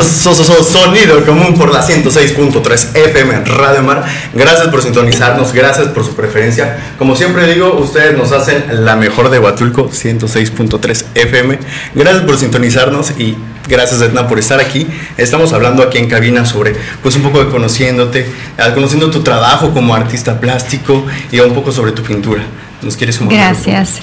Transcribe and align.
Sonido 0.00 1.24
común 1.24 1.54
por 1.54 1.72
la 1.72 1.86
106.3 1.86 2.96
FM 2.96 3.44
Radio 3.44 3.82
Mar. 3.82 4.04
Gracias 4.32 4.68
por 4.68 4.82
sintonizarnos, 4.82 5.52
gracias 5.52 5.88
por 5.88 6.04
su 6.04 6.14
preferencia. 6.14 6.94
Como 6.98 7.16
siempre 7.16 7.52
digo, 7.52 7.74
ustedes 7.74 8.16
nos 8.16 8.32
hacen 8.32 8.84
la 8.84 8.96
mejor 8.96 9.30
de 9.30 9.38
Huatulco, 9.38 9.90
106.3 9.90 11.04
FM. 11.14 11.58
Gracias 11.94 12.24
por 12.24 12.38
sintonizarnos 12.38 13.12
y 13.18 13.36
gracias 13.68 14.00
Edna 14.00 14.28
por 14.28 14.38
estar 14.38 14.60
aquí. 14.60 14.86
Estamos 15.16 15.52
hablando 15.52 15.82
aquí 15.82 15.98
en 15.98 16.08
cabina 16.08 16.46
sobre, 16.46 16.74
pues 17.02 17.16
un 17.16 17.22
poco 17.22 17.44
de 17.44 17.50
conociéndote, 17.50 18.26
ah, 18.58 18.72
conociendo 18.74 19.10
tu 19.10 19.22
trabajo 19.22 19.72
como 19.72 19.94
artista 19.94 20.40
plástico 20.40 21.04
y 21.30 21.40
un 21.40 21.54
poco 21.54 21.72
sobre 21.72 21.92
tu 21.92 22.02
pintura. 22.02 22.42
¿Nos 22.82 22.96
quieres 22.96 23.18
comentar? 23.18 23.54
Gracias. 23.54 24.00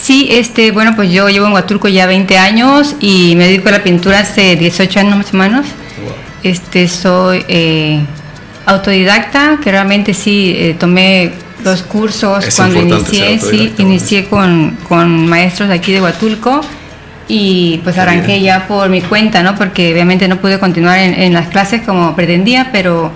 Sí, 0.00 0.28
este, 0.30 0.70
bueno, 0.70 0.96
pues 0.96 1.12
yo 1.12 1.28
llevo 1.28 1.46
en 1.46 1.52
Huatulco 1.52 1.88
ya 1.88 2.06
20 2.06 2.38
años 2.38 2.96
y 3.00 3.34
me 3.36 3.44
dedico 3.46 3.68
a 3.68 3.72
la 3.72 3.82
pintura 3.82 4.20
hace 4.20 4.56
18 4.56 5.00
años 5.00 5.16
más 5.16 5.34
o 5.34 5.36
menos. 5.36 5.66
Este, 6.42 6.88
soy 6.88 7.44
eh, 7.48 8.00
autodidacta, 8.64 9.58
que 9.62 9.70
realmente 9.70 10.14
sí 10.14 10.54
eh, 10.56 10.74
tomé 10.78 11.32
los 11.64 11.82
cursos 11.82 12.48
cuando 12.56 12.80
inicié, 12.80 13.38
sí, 13.38 13.74
inicié 13.76 14.26
con, 14.26 14.78
con, 14.88 15.28
maestros 15.28 15.68
de 15.68 15.74
aquí 15.74 15.92
de 15.92 16.00
Huatulco 16.00 16.62
y 17.28 17.78
pues 17.84 17.98
arranqué 17.98 18.40
ya 18.40 18.66
por 18.66 18.88
mi 18.88 19.02
cuenta, 19.02 19.42
¿no? 19.42 19.54
Porque 19.54 19.92
obviamente 19.92 20.26
no 20.26 20.38
pude 20.38 20.58
continuar 20.58 20.98
en, 20.98 21.12
en 21.12 21.34
las 21.34 21.48
clases 21.48 21.82
como 21.82 22.16
pretendía, 22.16 22.70
pero 22.72 23.12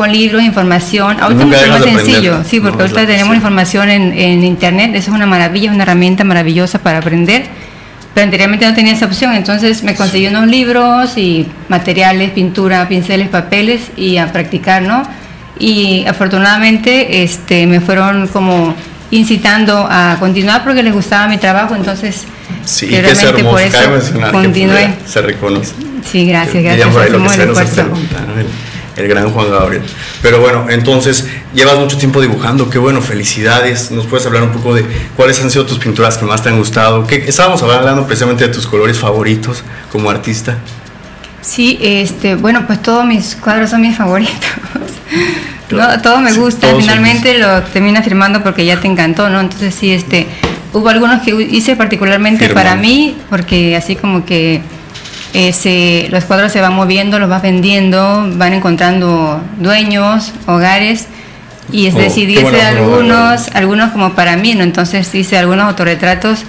con 0.00 0.12
libros, 0.12 0.42
información. 0.42 1.20
Ahorita 1.20 1.42
es 1.42 1.68
más 1.68 1.82
sencillo, 1.82 2.42
sí, 2.42 2.58
porque 2.58 2.84
ahorita 2.84 3.04
tenemos 3.04 3.36
información 3.36 3.90
en, 3.90 4.18
en, 4.18 4.44
internet, 4.44 4.92
eso 4.94 5.10
es 5.10 5.14
una 5.14 5.26
maravilla, 5.26 5.68
es 5.68 5.74
una 5.74 5.82
herramienta 5.82 6.24
maravillosa 6.24 6.78
para 6.78 7.00
aprender. 7.00 7.42
Pero 8.14 8.24
anteriormente 8.24 8.64
no 8.64 8.74
tenía 8.74 8.94
esa 8.94 9.04
opción, 9.04 9.34
entonces 9.34 9.82
me 9.82 9.94
conseguí 9.94 10.26
unos 10.28 10.46
libros 10.46 11.18
y 11.18 11.46
materiales, 11.68 12.30
pintura, 12.30 12.88
pinceles, 12.88 13.28
papeles 13.28 13.90
y 13.94 14.16
a 14.16 14.32
practicar, 14.32 14.80
¿no? 14.80 15.02
Y 15.58 16.06
afortunadamente 16.06 17.22
este, 17.22 17.66
me 17.66 17.82
fueron 17.82 18.26
como 18.28 18.74
incitando 19.10 19.86
a 19.86 20.16
continuar 20.18 20.64
porque 20.64 20.82
les 20.82 20.94
gustaba 20.94 21.28
mi 21.28 21.36
trabajo, 21.36 21.76
entonces 21.76 22.24
sí, 22.64 22.86
realmente 22.88 23.44
por 23.44 23.60
eso 23.60 23.78
continué. 24.32 24.94
Se 25.04 25.20
reconoce. 25.20 25.74
Sí, 26.10 26.24
gracias, 26.24 26.64
gracias. 26.64 26.88
el 27.06 28.69
el 29.00 29.08
gran 29.08 29.30
Juan 29.30 29.50
Gabriel. 29.50 29.82
Pero 30.22 30.40
bueno, 30.40 30.66
entonces 30.70 31.26
llevas 31.54 31.78
mucho 31.78 31.96
tiempo 31.96 32.20
dibujando, 32.20 32.70
qué 32.70 32.78
bueno, 32.78 33.02
felicidades. 33.02 33.90
¿Nos 33.90 34.06
puedes 34.06 34.26
hablar 34.26 34.42
un 34.42 34.50
poco 34.50 34.74
de 34.74 34.84
cuáles 35.16 35.40
han 35.42 35.50
sido 35.50 35.66
tus 35.66 35.78
pinturas 35.78 36.18
que 36.18 36.24
más 36.24 36.42
te 36.42 36.48
han 36.48 36.58
gustado? 36.58 37.06
¿Qué, 37.06 37.16
estábamos 37.26 37.62
hablando 37.62 38.06
precisamente 38.06 38.46
de 38.46 38.52
tus 38.52 38.66
colores 38.66 38.98
favoritos 38.98 39.62
como 39.90 40.10
artista. 40.10 40.58
Sí, 41.40 41.78
este, 41.80 42.34
bueno, 42.34 42.66
pues 42.66 42.82
todos 42.82 43.04
mis 43.04 43.34
cuadros 43.36 43.70
son 43.70 43.80
mis 43.80 43.96
favoritos. 43.98 44.34
todo 46.02 46.20
me 46.20 46.32
gusta, 46.32 46.68
finalmente 46.76 47.38
lo 47.38 47.62
termina 47.62 48.02
firmando 48.02 48.42
porque 48.42 48.64
ya 48.64 48.78
te 48.78 48.86
encantó, 48.86 49.28
¿no? 49.28 49.40
Entonces 49.40 49.74
sí, 49.74 49.90
este, 49.92 50.26
hubo 50.72 50.88
algunos 50.88 51.22
que 51.22 51.30
hice 51.30 51.76
particularmente 51.76 52.48
para 52.50 52.76
mí, 52.76 53.16
porque 53.28 53.76
así 53.76 53.96
como 53.96 54.24
que 54.24 54.62
eh, 55.32 56.08
los 56.10 56.24
cuadros 56.24 56.52
se 56.52 56.60
van 56.60 56.74
moviendo, 56.74 57.18
los 57.18 57.28
vas 57.28 57.42
vendiendo, 57.42 58.28
van 58.34 58.52
encontrando 58.52 59.40
dueños, 59.58 60.32
hogares, 60.46 61.06
y 61.72 61.86
es 61.86 61.94
oh, 61.94 62.00
hice 62.02 62.62
algunos, 62.62 63.48
algunos 63.54 63.92
como 63.92 64.14
para 64.14 64.36
mí, 64.36 64.54
¿no? 64.54 64.64
Entonces 64.64 65.14
hice 65.14 65.38
algunos 65.38 65.66
autorretratos 65.66 66.40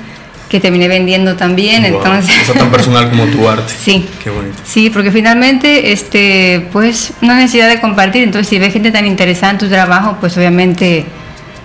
que 0.49 0.59
terminé 0.59 0.87
vendiendo 0.87 1.35
también, 1.37 1.85
entonces... 1.85 2.49
O 2.49 2.53
tan 2.53 2.71
personal 2.71 3.09
como 3.09 3.25
tu 3.25 3.47
arte. 3.47 3.71
Sí. 3.83 4.05
Qué 4.21 4.29
bonito. 4.29 4.57
Sí, 4.65 4.89
porque 4.89 5.11
finalmente, 5.11 5.93
este, 5.93 6.67
pues, 6.73 7.13
no 7.21 7.35
necesidad 7.35 7.69
de 7.69 7.79
compartir, 7.79 8.23
entonces 8.23 8.49
si 8.49 8.59
ves 8.59 8.73
gente 8.73 8.91
tan 8.91 9.05
interesante 9.05 9.65
en 9.65 9.69
tu 9.69 9.75
trabajo, 9.75 10.17
pues 10.19 10.35
obviamente 10.37 11.05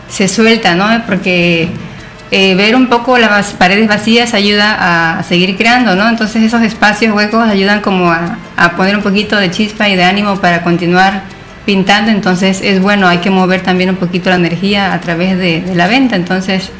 se 0.08 0.28
suelta, 0.28 0.76
¿no? 0.76 1.02
Porque 1.06 1.68
eh, 2.32 2.56
ver 2.56 2.74
un 2.74 2.88
poco 2.88 3.18
las 3.18 3.52
paredes 3.52 3.86
vacías 3.86 4.34
ayuda 4.34 5.18
a, 5.18 5.22
seguir 5.22 5.56
creando, 5.56 5.94
¿no? 5.94 6.08
Entonces 6.08 6.42
esos 6.42 6.62
espacios 6.62 7.14
huecos 7.14 7.48
ayudan 7.48 7.80
como 7.80 8.10
a, 8.10 8.38
poner 8.76 8.96
un 8.96 9.02
poquito 9.02 9.36
de 9.36 9.50
chispa 9.50 9.88
y 9.88 9.94
de 9.94 10.02
ánimo 10.02 10.40
para 10.40 10.62
continuar 10.62 11.22
pintando, 11.64 12.10
entonces 12.10 12.60
es 12.62 12.80
bueno, 12.80 13.06
hay 13.06 13.18
que 13.18 13.30
mover 13.30 13.60
también 13.60 13.90
un 13.90 13.96
poquito 13.96 14.30
la 14.30 14.36
energía 14.36 14.92
a 14.92 15.00
través 15.00 15.38
de, 15.38 15.62
la 15.74 15.86
venta, 15.86 16.16
entonces 16.16 16.70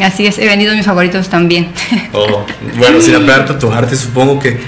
así 0.00 0.26
es, 0.26 0.38
he 0.38 0.46
vendido 0.46 0.74
mis 0.74 0.86
favoritos 0.86 1.28
también. 1.28 1.68
Oh, 2.12 2.44
bueno, 2.76 3.00
sin 3.00 3.14
apegarte 3.16 3.52
a 3.52 3.58
tu 3.58 3.72
arte, 3.72 3.96
supongo 3.96 4.38
que 4.38 4.60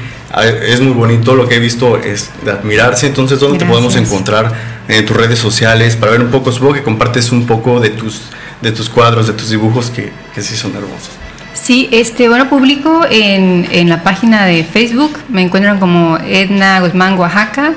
es 0.66 0.80
muy 0.80 0.92
bonito 0.92 1.34
lo 1.34 1.48
que 1.48 1.56
he 1.56 1.60
visto, 1.60 1.98
es 1.98 2.30
de 2.44 2.50
admirarse, 2.50 3.06
entonces 3.06 3.38
¿dónde 3.38 3.58
te 3.58 3.64
podemos 3.64 3.94
encontrar 3.96 4.75
en 4.88 5.06
tus 5.06 5.16
redes 5.16 5.38
sociales 5.38 5.96
para 5.96 6.12
ver 6.12 6.20
un 6.20 6.30
poco, 6.30 6.52
supongo 6.52 6.74
que 6.74 6.82
compartes 6.82 7.32
un 7.32 7.46
poco 7.46 7.80
de 7.80 7.90
tus 7.90 8.22
de 8.60 8.72
tus 8.72 8.88
cuadros, 8.88 9.26
de 9.26 9.34
tus 9.34 9.50
dibujos 9.50 9.90
que, 9.90 10.10
que 10.34 10.40
sí 10.42 10.56
son 10.56 10.74
hermosos. 10.74 11.10
Sí, 11.52 11.88
este, 11.90 12.28
bueno, 12.28 12.48
publico 12.48 13.04
en, 13.08 13.68
en, 13.70 13.88
la 13.88 14.02
página 14.02 14.44
de 14.44 14.64
Facebook, 14.64 15.18
me 15.28 15.42
encuentran 15.42 15.78
como 15.80 16.18
Edna 16.18 16.80
Guzmán 16.80 17.18
Oaxaca 17.18 17.72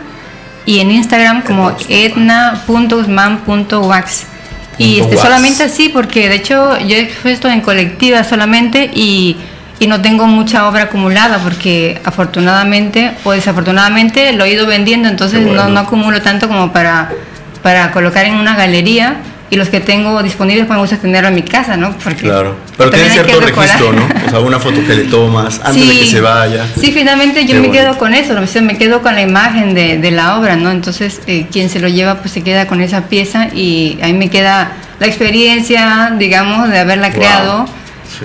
y 0.66 0.80
en 0.80 0.92
Instagram 0.92 1.44
como 1.44 1.76
edna.guzmán.wax. 1.88 4.26
Y 4.78 5.00
este, 5.00 5.18
solamente 5.18 5.64
así, 5.64 5.90
porque 5.90 6.30
de 6.30 6.36
hecho 6.36 6.78
yo 6.80 6.96
he 6.96 7.10
puesto 7.22 7.50
en 7.50 7.62
colectiva 7.62 8.24
solamente 8.24 8.90
y, 8.94 9.38
y, 9.80 9.88
no 9.88 10.02
tengo 10.02 10.28
mucha 10.28 10.68
obra 10.68 10.84
acumulada, 10.84 11.40
porque 11.40 12.02
afortunadamente 12.04 13.14
o 13.24 13.32
desafortunadamente 13.32 14.34
lo 14.34 14.46
he 14.46 14.52
ido 14.52 14.66
vendiendo, 14.66 15.10
entonces 15.10 15.42
no, 15.42 15.70
no 15.70 15.80
acumulo 15.80 16.22
tanto 16.22 16.48
como 16.48 16.72
para, 16.72 17.10
para 17.62 17.92
colocar 17.92 18.26
en 18.26 18.36
una 18.36 18.56
galería 18.56 19.18
y 19.52 19.56
los 19.56 19.70
que 19.70 19.80
tengo 19.80 20.22
disponibles 20.22 20.66
pues 20.66 20.78
me 20.78 20.82
gusta 20.82 20.98
tenerlo 20.98 21.30
en 21.30 21.36
mi 21.36 21.42
casa, 21.42 21.76
¿no? 21.76 21.92
Porque 21.98 22.22
claro, 22.22 22.56
pero 22.78 22.92
tiene 22.92 23.10
cierto 23.10 23.40
registro, 23.40 23.94
¿no? 23.94 24.08
O 24.28 24.30
sea, 24.30 24.40
una 24.40 24.60
foto 24.60 24.86
que 24.86 24.96
le 24.96 25.04
tomas 25.06 25.60
antes 25.64 25.88
de 25.88 26.00
que 26.00 26.06
se 26.06 26.22
vaya. 26.22 26.68
Sí, 26.80 26.92
finalmente 26.92 27.46
yo 27.46 27.60
me 27.60 27.72
quedo 27.72 27.98
con 27.98 28.14
eso, 28.14 28.36
me 28.62 28.78
quedo 28.78 29.02
con 29.02 29.16
la 29.16 29.22
imagen 29.22 29.74
de, 29.74 29.98
de 29.98 30.12
la 30.12 30.38
obra, 30.38 30.56
¿no? 30.56 30.70
Entonces, 30.72 31.22
eh, 31.26 31.48
quien 31.52 31.70
se 31.70 31.80
lo 31.80 31.88
lleva 31.88 32.16
pues 32.16 32.32
se 32.32 32.44
queda 32.44 32.68
con 32.68 32.82
esa 32.82 33.08
pieza 33.08 33.48
y 33.54 33.98
ahí 34.02 34.14
me 34.14 34.30
queda 34.30 34.72
la 35.00 35.08
experiencia, 35.08 36.14
digamos, 36.18 36.70
de 36.70 36.78
haberla 36.78 37.12
creado 37.12 37.66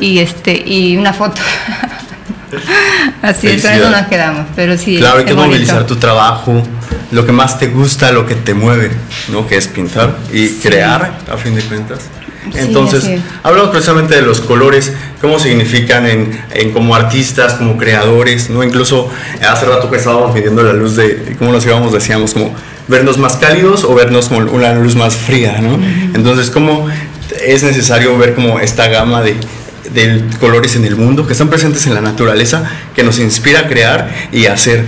y 0.01 0.19
este 0.19 0.63
y 0.67 0.97
una 0.97 1.13
foto. 1.13 1.41
Así 3.23 3.49
es, 3.49 3.65
eso 3.65 3.91
nos 3.91 4.07
quedamos, 4.07 4.47
pero 4.55 4.77
sí. 4.79 4.99
Claro, 4.99 5.19
hay 5.19 5.25
que 5.25 5.35
movilizar 5.35 5.87
tu 5.87 5.97
trabajo, 5.97 6.63
lo 7.11 7.27
que 7.27 7.33
más 7.33 7.59
te 7.59 7.69
gusta, 7.69 8.13
lo 8.13 8.27
que 8.27 8.35
te 8.35 8.55
mueve, 8.55 8.91
¿no? 9.29 9.47
Que 9.47 9.57
es 9.57 9.67
pintar 9.69 10.17
y 10.33 10.49
crear, 10.49 11.19
a 11.31 11.37
fin 11.37 11.55
de 11.55 11.63
cuentas. 11.63 12.01
Entonces, 12.55 13.21
hablamos 13.43 13.71
precisamente 13.71 14.15
de 14.15 14.23
los 14.23 14.41
colores, 14.41 14.93
cómo 15.21 15.39
significan 15.39 16.07
en, 16.07 16.39
en, 16.53 16.73
como 16.73 16.95
artistas, 16.95 17.55
como 17.55 17.79
creadores, 17.79 18.51
¿no? 18.51 18.63
Incluso 18.63 19.11
hace 19.49 19.65
rato 19.65 19.91
que 19.91 19.97
estábamos 19.97 20.35
midiendo 20.35 20.63
la 20.63 20.75
luz 20.75 20.95
de 20.95 21.37
cómo 21.39 21.53
nos 21.53 21.65
íbamos, 21.65 21.93
decíamos 21.93 22.35
como 22.35 22.55
vernos 22.87 23.17
más 23.17 23.37
cálidos 23.37 23.85
o 23.85 23.95
vernos 23.95 24.29
con 24.29 24.49
una 24.51 24.75
luz 24.75 24.95
más 24.95 25.17
fría, 25.17 25.59
¿no? 25.61 25.79
Entonces, 26.15 26.51
cómo 26.51 26.87
es 27.47 27.63
necesario 27.63 28.17
ver 28.19 28.35
como 28.35 28.61
esta 28.61 28.89
gama 28.89 29.23
de, 29.23 29.37
de 29.95 30.25
colores 30.41 30.77
en 30.77 30.85
el 30.85 30.97
mundo, 30.97 31.27
que 31.27 31.33
están 31.33 31.49
presentes 31.49 31.87
en 31.87 31.95
la 31.95 32.01
naturaleza, 32.01 32.65
que 32.95 33.03
nos 33.03 33.19
inspira 33.19 33.61
a 33.61 33.69
crear 33.69 34.13
y 34.33 34.47
hacer. 34.47 34.85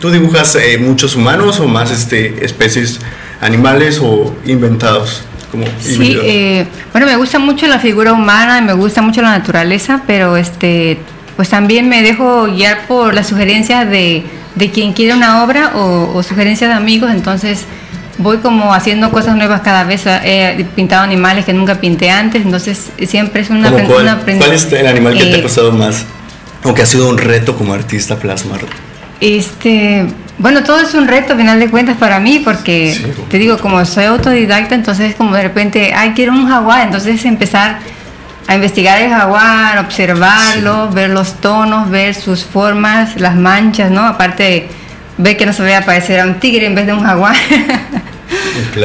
¿Tú 0.00 0.10
dibujas 0.10 0.56
eh, 0.56 0.78
muchos 0.78 1.14
humanos 1.14 1.60
o 1.60 1.68
más 1.68 1.90
este, 1.90 2.44
especies 2.44 3.00
animales 3.40 4.00
o 4.02 4.34
inventados? 4.44 5.22
Como 5.50 5.64
sí, 5.80 6.18
eh, 6.20 6.66
bueno, 6.90 7.06
me 7.06 7.16
gusta 7.16 7.38
mucho 7.38 7.68
la 7.68 7.78
figura 7.78 8.12
humana, 8.12 8.60
me 8.60 8.72
gusta 8.72 9.02
mucho 9.02 9.22
la 9.22 9.30
naturaleza, 9.38 10.02
pero 10.04 10.36
este, 10.36 10.98
pues 11.36 11.48
también 11.48 11.88
me 11.88 12.02
dejo 12.02 12.46
guiar 12.46 12.88
por 12.88 13.14
las 13.14 13.28
sugerencias 13.28 13.88
de, 13.88 14.24
de 14.56 14.70
quien 14.72 14.92
quiere 14.94 15.14
una 15.14 15.44
obra 15.44 15.72
o, 15.76 16.12
o 16.12 16.22
sugerencias 16.24 16.70
de 16.70 16.76
amigos, 16.76 17.12
entonces 17.12 17.66
voy 18.18 18.38
como 18.38 18.72
haciendo 18.74 19.10
cosas 19.10 19.36
nuevas 19.36 19.60
cada 19.62 19.84
vez. 19.84 20.02
He 20.06 20.66
pintado 20.74 21.02
animales 21.02 21.44
que 21.44 21.52
nunca 21.52 21.76
pinté 21.76 22.10
antes, 22.10 22.42
entonces 22.42 22.90
siempre 23.06 23.42
es 23.42 23.50
una, 23.50 23.70
cuál, 23.70 24.20
¿Cuál 24.38 24.52
es 24.52 24.72
el 24.72 24.86
animal 24.86 25.16
que 25.16 25.24
te 25.24 25.34
ha 25.34 25.38
eh, 25.38 25.42
costado 25.42 25.72
más? 25.72 26.04
O 26.62 26.74
que 26.74 26.82
ha 26.82 26.86
sido 26.86 27.08
un 27.08 27.18
reto 27.18 27.56
como 27.56 27.74
artista 27.74 28.16
plasmar. 28.16 28.60
Este, 29.20 30.06
bueno, 30.38 30.64
todo 30.64 30.80
es 30.80 30.94
un 30.94 31.06
reto, 31.06 31.34
a 31.34 31.36
final 31.36 31.60
de 31.60 31.68
cuentas, 31.68 31.96
para 31.96 32.20
mí, 32.20 32.40
porque 32.44 33.14
te 33.28 33.38
digo, 33.38 33.58
como 33.58 33.84
soy 33.84 34.04
autodidacta, 34.04 34.74
entonces 34.74 35.14
como 35.14 35.34
de 35.36 35.42
repente, 35.42 35.92
ay, 35.94 36.12
quiero 36.14 36.32
un 36.32 36.48
jaguar, 36.48 36.86
entonces 36.86 37.24
empezar 37.24 37.78
a 38.46 38.54
investigar 38.54 39.00
el 39.00 39.10
jaguar, 39.10 39.78
observarlo, 39.78 40.90
ver 40.90 41.10
los 41.10 41.34
tonos, 41.40 41.88
ver 41.90 42.14
sus 42.14 42.44
formas, 42.44 43.18
las 43.18 43.36
manchas, 43.36 43.90
¿no? 43.90 44.04
Aparte 44.04 44.68
ve 45.18 45.36
que 45.36 45.46
no 45.46 45.52
se 45.52 45.62
vaya 45.62 45.78
a 45.78 45.84
parecer 45.84 46.20
a 46.20 46.24
un 46.24 46.34
tigre 46.34 46.66
en 46.66 46.74
vez 46.74 46.86
de 46.86 46.92
un 46.92 47.02
jaguar. 47.02 47.36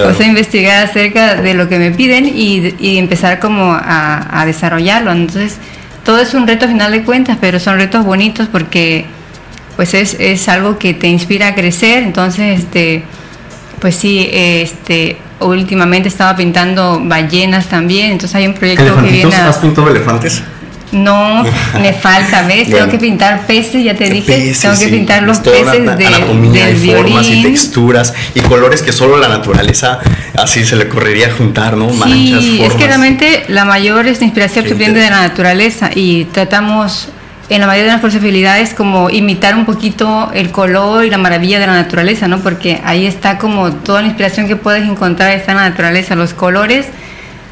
O 0.05 0.13
sea, 0.13 0.27
investigar 0.27 0.83
acerca 0.83 1.35
de 1.35 1.53
lo 1.53 1.69
que 1.69 1.79
me 1.79 1.91
piden 1.91 2.25
y, 2.25 2.97
empezar 2.97 3.39
como 3.39 3.73
a, 3.73 4.43
desarrollarlo. 4.45 5.11
Entonces, 5.11 5.57
todo 6.03 6.19
es 6.19 6.33
un 6.33 6.47
reto 6.47 6.65
a 6.65 6.67
final 6.67 6.91
de 6.91 7.03
cuentas, 7.03 7.37
pero 7.39 7.59
son 7.59 7.77
retos 7.77 8.05
bonitos 8.05 8.47
porque 8.47 9.05
pues 9.75 9.93
es, 9.93 10.15
es 10.19 10.49
algo 10.49 10.77
que 10.77 10.93
te 10.93 11.07
inspira 11.07 11.47
a 11.47 11.55
crecer. 11.55 12.03
Entonces, 12.03 12.59
este, 12.59 13.03
pues 13.79 13.95
sí, 13.95 14.29
este, 14.31 15.17
últimamente 15.39 16.09
estaba 16.09 16.35
pintando 16.35 17.01
ballenas 17.03 17.67
también, 17.67 18.11
entonces 18.11 18.35
hay 18.35 18.47
un 18.47 18.53
proyecto 18.53 18.95
que 19.01 19.09
viene 19.09 19.35
¿Has 19.35 19.57
pintado 19.57 19.89
elefantes? 19.89 20.43
No, 20.91 21.43
me 21.79 21.93
falta, 21.93 22.43
¿ves? 22.47 22.69
Tengo 22.69 22.89
que 22.89 22.97
pintar 22.97 23.45
peces, 23.45 23.83
ya 23.83 23.95
te 23.95 24.09
dije. 24.09 24.53
tengo 24.59 24.77
que 24.77 24.87
pintar 24.87 25.23
los 25.23 25.39
peces 25.39 25.97
de, 25.97 26.07
anatomía 26.07 26.69
y 26.71 26.75
formas 26.75 27.27
y 27.27 27.43
texturas 27.43 28.13
y 28.33 28.39
colores 28.41 28.81
que 28.81 28.91
solo 28.91 29.17
la 29.17 29.27
naturaleza 29.27 29.99
así 30.35 30.65
se 30.65 30.75
le 30.75 30.87
correría 30.87 31.31
juntar, 31.31 31.77
¿no? 31.77 31.89
Manchas, 31.89 32.41
sí, 32.41 32.61
es 32.63 32.73
que 32.73 32.87
realmente 32.87 33.45
la 33.49 33.65
mayor 33.65 34.07
inspiración 34.07 34.67
se 34.67 34.73
viene 34.73 34.99
de 34.99 35.09
la 35.09 35.21
naturaleza 35.21 35.91
y 35.93 36.25
tratamos 36.25 37.09
en 37.49 37.61
la 37.61 37.67
mayoría 37.67 37.85
de 37.85 37.91
nuestras 37.91 38.13
posibilidades 38.13 38.73
como 38.73 39.09
imitar 39.09 39.55
un 39.55 39.65
poquito 39.65 40.31
el 40.33 40.51
color 40.51 41.05
y 41.05 41.09
la 41.09 41.17
maravilla 41.17 41.59
de 41.59 41.67
la 41.67 41.73
naturaleza, 41.73 42.27
¿no? 42.27 42.39
Porque 42.39 42.79
ahí 42.83 43.05
está 43.05 43.37
como 43.37 43.71
toda 43.73 44.01
la 44.01 44.07
inspiración 44.07 44.47
que 44.47 44.55
puedes 44.55 44.87
encontrar 44.87 45.31
está 45.31 45.51
en 45.51 45.57
la 45.57 45.69
naturaleza, 45.69 46.15
los 46.15 46.33
colores 46.33 46.87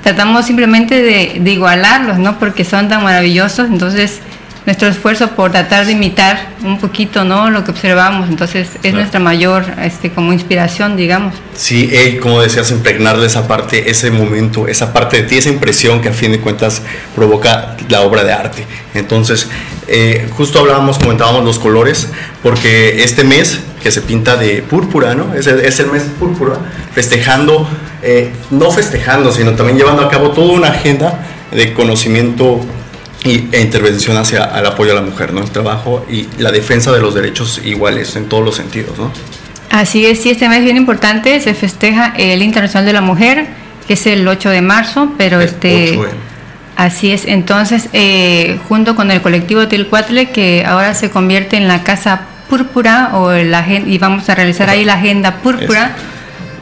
tratamos 0.08 0.46
simplemente 0.46 1.04
de, 1.04 1.42
de, 1.42 1.52
igualarlos, 1.52 2.18
¿no? 2.18 2.40
Porque 2.40 2.64
son 2.64 2.88
tan 2.88 3.04
maravillosos, 3.04 3.68
entonces 3.68 4.22
nuestro 4.66 4.88
esfuerzo 4.88 5.32
por 5.32 5.52
tratar 5.52 5.86
de 5.86 5.92
imitar 5.92 6.48
un 6.64 6.80
poquito, 6.80 7.26
¿no? 7.26 7.50
Lo 7.50 7.66
que 7.66 7.72
observamos, 7.72 8.30
entonces 8.30 8.70
es 8.84 8.94
nuestra 8.94 9.20
mayor, 9.20 9.66
este, 9.82 10.10
como 10.12 10.32
inspiración, 10.32 10.96
digamos. 10.96 11.36
Sí, 11.56 11.92
como 12.22 12.42
decías, 12.42 12.72
impregnarle 12.72 13.26
esa 13.26 13.50
parte, 13.50 13.90
ese 13.90 14.10
momento, 14.10 14.70
esa 14.70 14.94
parte 14.94 15.18
de 15.18 15.24
ti, 15.24 15.38
esa 15.40 15.50
impresión 15.50 16.00
que 16.00 16.08
a 16.08 16.14
fin 16.14 16.32
de 16.32 16.40
cuentas 16.40 16.82
provoca 17.14 17.76
la 17.90 18.00
obra 18.00 18.24
de 18.24 18.32
arte. 18.32 18.66
Entonces, 18.94 19.50
eh, 19.90 20.30
justo 20.38 20.60
hablábamos, 20.60 21.00
comentábamos 21.00 21.44
los 21.44 21.60
colores, 21.60 22.08
porque 22.44 23.04
este 23.04 23.26
mes 23.26 23.60
que 23.84 23.92
se 23.92 24.02
pinta 24.02 24.38
de 24.38 24.62
púrpura, 24.62 25.16
¿no? 25.16 25.34
Es 25.34 25.48
el, 25.48 25.60
es 25.60 25.82
el 25.82 25.88
mes 25.88 26.04
púrpura, 26.18 26.56
festejando 26.94 27.68
eh, 28.02 28.32
no 28.52 28.72
festejando, 28.72 29.32
sino 29.32 29.54
también 29.54 29.78
llevando 29.78 30.04
a 30.04 30.10
cabo 30.10 30.32
toda 30.32 30.54
una 30.54 30.70
agenda 30.70 31.20
de 31.52 31.74
conocimiento 31.74 32.60
y, 33.24 33.50
e 33.52 33.62
intervención 33.62 34.18
hacia 34.18 34.46
el 34.58 34.66
apoyo 34.66 34.92
a 34.92 34.96
la 34.96 35.02
mujer, 35.02 35.34
¿no? 35.34 35.42
El 35.42 35.50
trabajo 35.50 36.06
y 36.10 36.28
la 36.38 36.52
defensa 36.52 36.92
de 36.92 37.00
los 37.00 37.16
derechos 37.16 37.62
iguales 37.64 38.16
en 38.16 38.30
todos 38.30 38.44
los 38.44 38.56
sentidos, 38.56 38.98
¿no? 38.98 39.12
Así 39.70 40.06
es, 40.06 40.22
sí, 40.22 40.30
este 40.30 40.48
mes 40.48 40.64
bien 40.64 40.78
importante, 40.78 41.40
se 41.42 41.54
festeja 41.54 42.14
el 42.18 42.42
Internacional 42.42 42.86
de 42.86 42.94
la 42.94 43.02
Mujer, 43.02 43.48
que 43.88 43.94
es 43.94 44.08
el 44.08 44.28
8 44.28 44.50
de 44.50 44.62
marzo, 44.62 45.14
pero 45.18 45.42
este... 45.42 46.00
Así 46.78 47.12
es, 47.12 47.26
entonces, 47.26 47.90
eh, 47.92 48.60
junto 48.70 48.96
con 48.96 49.10
el 49.10 49.20
colectivo 49.24 49.68
Tilcuatle, 49.68 50.30
que 50.30 50.64
ahora 50.64 50.94
se 50.94 51.10
convierte 51.10 51.58
en 51.58 51.68
la 51.68 51.82
Casa 51.82 52.22
Púrpura, 52.52 53.16
o 53.16 53.32
la, 53.32 53.66
y 53.68 53.98
vamos 53.98 54.30
a 54.30 54.36
realizar 54.36 54.70
ahí 54.70 54.86
la 54.86 54.94
Agenda 54.94 55.38
Púrpura, 55.38 55.96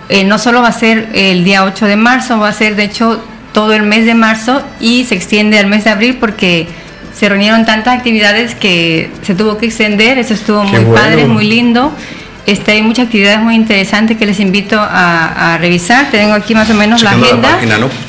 eh, 0.09 0.23
no 0.23 0.37
solo 0.37 0.61
va 0.61 0.69
a 0.69 0.71
ser 0.71 1.09
el 1.13 1.43
día 1.43 1.63
8 1.63 1.85
de 1.85 1.95
marzo, 1.95 2.39
va 2.39 2.49
a 2.49 2.53
ser 2.53 2.75
de 2.75 2.83
hecho 2.83 3.23
todo 3.53 3.73
el 3.73 3.83
mes 3.83 4.05
de 4.05 4.15
marzo 4.15 4.61
y 4.79 5.05
se 5.05 5.15
extiende 5.15 5.57
al 5.57 5.67
mes 5.67 5.85
de 5.85 5.89
abril 5.89 6.17
porque 6.19 6.67
se 7.13 7.29
reunieron 7.29 7.65
tantas 7.65 7.97
actividades 7.97 8.53
que 8.53 9.09
se 9.21 9.33
tuvo 9.33 9.57
que 9.57 9.67
extender, 9.67 10.17
eso 10.17 10.33
estuvo 10.33 10.63
muy 10.63 10.83
padre, 10.93 11.25
muy 11.25 11.45
lindo. 11.45 11.91
Este, 12.45 12.73
hay 12.73 12.83
muchas 12.83 13.05
actividades 13.05 13.39
muy 13.39 13.55
interesantes 13.55 14.17
que 14.17 14.25
les 14.25 14.39
invito 14.39 14.77
a, 14.79 15.57
revisar. 15.59 16.11
Tengo 16.11 16.33
aquí 16.33 16.53
más 16.53 16.69
o 16.69 16.75
menos 16.75 17.01
la 17.01 17.11
agenda. 17.11 17.59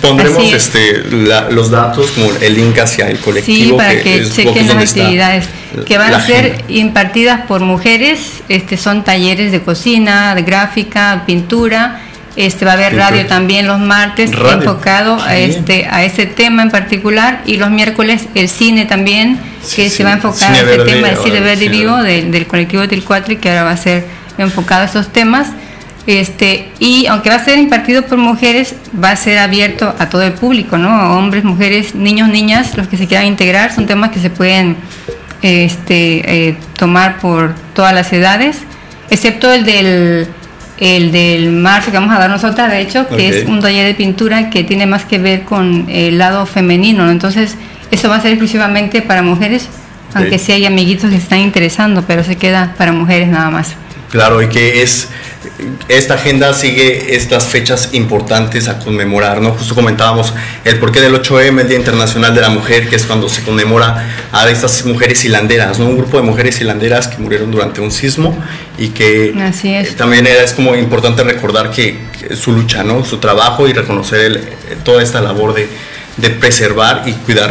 Pondremos 0.02 0.52
este, 0.52 1.04
los 1.50 1.70
datos 1.70 2.10
como 2.10 2.30
el 2.40 2.54
link 2.54 2.78
hacia 2.78 3.08
el 3.08 3.18
colectivo. 3.18 3.70
Sí, 3.70 3.72
para 3.76 4.02
que, 4.02 4.28
chequen 4.28 4.68
las 4.68 4.76
actividades 4.76 5.48
que 5.86 5.98
van 5.98 6.12
a 6.12 6.20
ser 6.20 6.64
impartidas 6.68 7.42
por 7.46 7.62
mujeres. 7.62 8.42
Este, 8.48 8.76
son 8.76 9.04
talleres 9.04 9.52
de 9.52 9.62
cocina, 9.62 10.34
de 10.34 10.42
gráfica, 10.42 11.22
pintura. 11.26 12.02
Este, 12.36 12.66
va 12.66 12.72
a 12.72 12.74
haber 12.74 12.94
radio 12.94 13.26
también 13.26 13.66
los 13.66 13.78
martes 13.78 14.30
enfocado 14.30 15.18
a 15.22 15.36
este 15.38 15.86
a 15.90 16.04
ese 16.04 16.26
tema 16.26 16.62
en 16.62 16.70
particular 16.70 17.40
y 17.46 17.56
los 17.56 17.70
miércoles 17.70 18.26
el 18.34 18.50
cine 18.50 18.84
también 18.84 19.40
que 19.74 19.88
se 19.88 20.04
va 20.04 20.10
a 20.10 20.12
enfocar 20.16 20.52
a 20.52 20.58
este 20.58 20.84
tema 20.84 21.08
del 21.08 21.16
cine 21.16 21.40
verde 21.40 21.70
vivo 21.70 21.96
del, 21.96 22.30
del 22.30 22.46
colectivo 22.46 22.86
Tilcuatri 22.86 23.36
que 23.36 23.48
ahora 23.48 23.64
va 23.64 23.70
a 23.70 23.76
ser 23.78 24.04
enfocado 24.38 24.82
a 24.82 24.84
esos 24.86 25.08
temas. 25.08 25.48
Este, 26.06 26.68
y 26.78 27.06
aunque 27.06 27.30
va 27.30 27.36
a 27.36 27.44
ser 27.44 27.58
impartido 27.58 28.02
por 28.02 28.16
mujeres, 28.18 28.76
va 29.02 29.10
a 29.10 29.16
ser 29.16 29.38
abierto 29.38 29.92
a 29.98 30.08
todo 30.08 30.22
el 30.22 30.32
público, 30.32 30.78
¿no? 30.78 31.18
Hombres, 31.18 31.42
mujeres, 31.42 31.96
niños, 31.96 32.28
niñas, 32.28 32.76
los 32.76 32.86
que 32.86 32.96
se 32.96 33.08
quieran 33.08 33.26
integrar, 33.26 33.74
son 33.74 33.86
temas 33.86 34.10
que 34.10 34.20
se 34.20 34.30
pueden 34.30 34.76
este, 35.42 36.48
eh, 36.48 36.56
tomar 36.78 37.18
por 37.18 37.54
todas 37.74 37.92
las 37.92 38.12
edades, 38.12 38.58
excepto 39.10 39.52
el 39.52 39.64
del, 39.64 40.28
el 40.78 41.10
del 41.10 41.50
marzo 41.50 41.90
que 41.90 41.98
vamos 41.98 42.14
a 42.14 42.20
dar 42.20 42.30
nosotras, 42.30 42.70
de 42.70 42.80
hecho, 42.80 43.08
que 43.08 43.28
es 43.28 43.48
un 43.48 43.60
taller 43.60 43.86
de 43.86 43.94
pintura 43.94 44.48
que 44.48 44.62
tiene 44.62 44.86
más 44.86 45.04
que 45.04 45.18
ver 45.18 45.42
con 45.42 45.86
el 45.88 46.18
lado 46.18 46.46
femenino, 46.46 47.10
Entonces, 47.10 47.56
eso 47.90 48.08
va 48.08 48.16
a 48.16 48.20
ser 48.20 48.32
exclusivamente 48.32 49.02
para 49.02 49.22
mujeres, 49.22 49.68
aunque 50.14 50.38
sí 50.38 50.52
hay 50.52 50.66
amiguitos 50.66 51.10
que 51.10 51.16
están 51.16 51.40
interesando, 51.40 52.02
pero 52.06 52.24
se 52.24 52.36
queda 52.36 52.74
para 52.78 52.92
mujeres 52.92 53.28
nada 53.28 53.50
más. 53.50 53.76
Claro, 54.16 54.40
y 54.40 54.48
que 54.48 54.80
es 54.80 55.08
esta 55.88 56.14
agenda 56.14 56.54
sigue 56.54 57.14
estas 57.14 57.44
fechas 57.44 57.90
importantes 57.92 58.66
a 58.66 58.78
conmemorar, 58.78 59.42
¿no? 59.42 59.50
Justo 59.50 59.74
comentábamos 59.74 60.32
el 60.64 60.78
porqué 60.78 61.02
del 61.02 61.12
8M, 61.20 61.60
el 61.60 61.68
Día 61.68 61.76
Internacional 61.76 62.34
de 62.34 62.40
la 62.40 62.48
Mujer, 62.48 62.88
que 62.88 62.96
es 62.96 63.04
cuando 63.04 63.28
se 63.28 63.42
conmemora 63.42 64.08
a 64.32 64.48
estas 64.48 64.86
mujeres 64.86 65.22
hilanderas, 65.26 65.78
¿no? 65.78 65.84
Un 65.84 65.98
grupo 65.98 66.16
de 66.16 66.22
mujeres 66.22 66.58
hilanderas 66.62 67.08
que 67.08 67.18
murieron 67.18 67.50
durante 67.50 67.82
un 67.82 67.92
sismo 67.92 68.34
y 68.78 68.88
que 68.88 69.34
también 69.98 70.26
es 70.26 70.54
como 70.54 70.74
importante 70.74 71.22
recordar 71.22 71.70
que, 71.70 71.98
su 72.34 72.52
lucha, 72.52 72.82
¿no? 72.82 73.04
Su 73.04 73.18
trabajo 73.18 73.68
y 73.68 73.74
reconocer 73.74 74.56
toda 74.82 75.02
esta 75.02 75.20
labor 75.20 75.52
de 75.52 75.68
de 76.16 76.30
preservar 76.30 77.02
y 77.06 77.12
cuidar 77.12 77.50